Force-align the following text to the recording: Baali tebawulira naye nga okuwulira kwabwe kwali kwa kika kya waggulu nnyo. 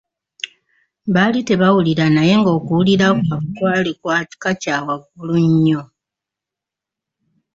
Baali 1.13 1.39
tebawulira 1.49 2.05
naye 2.15 2.33
nga 2.39 2.51
okuwulira 2.57 3.07
kwabwe 3.25 3.49
kwali 3.57 3.91
kwa 4.01 4.17
kika 4.29 4.51
kya 4.61 4.77
waggulu 4.85 5.35
nnyo. 5.49 5.81